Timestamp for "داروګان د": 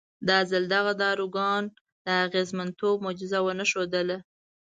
1.01-2.07